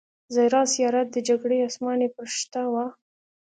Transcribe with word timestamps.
زهره 0.33 0.61
سیاره 0.73 1.01
د 1.05 1.15
جګړې 1.27 1.57
اسماني 1.67 2.07
پرښته 2.15 2.61
وه 2.71 2.85